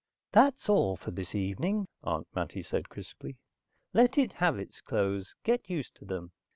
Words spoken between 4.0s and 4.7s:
it have